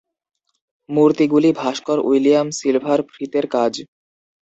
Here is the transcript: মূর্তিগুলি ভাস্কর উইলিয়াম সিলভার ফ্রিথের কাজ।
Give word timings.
মূর্তিগুলি 0.89 1.49
ভাস্কর 1.59 1.97
উইলিয়াম 2.07 2.47
সিলভার 2.59 2.99
ফ্রিথের 3.09 3.45
কাজ। 3.55 3.73